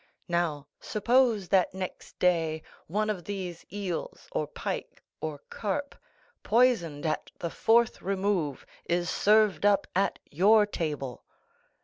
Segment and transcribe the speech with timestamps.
[0.27, 5.93] Now suppose that next day, one of these eels, or pike, or carp,
[6.41, 11.23] poisoned at the fourth remove, is served up at your table.